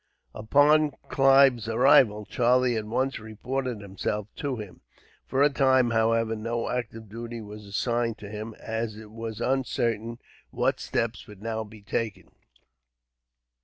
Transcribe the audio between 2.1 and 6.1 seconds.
Charlie at once reported himself to him. For a time,